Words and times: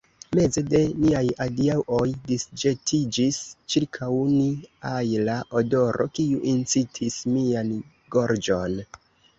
Meze 0.37 0.61
de 0.69 0.79
niaj 1.01 1.21
adiaŭoj, 1.45 2.07
disĵetiĝis 2.31 3.39
ĉirkaŭ 3.75 4.09
ni 4.33 4.49
ajla 4.95 5.37
odoro, 5.63 6.11
kiu 6.19 6.43
incitis 6.57 7.25
mian 7.37 7.75
gorĝon. 8.17 8.85